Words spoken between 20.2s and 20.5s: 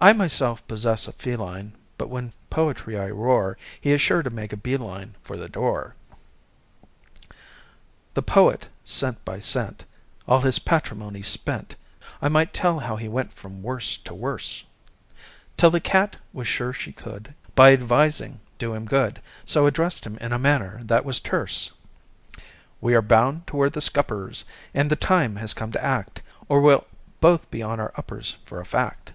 a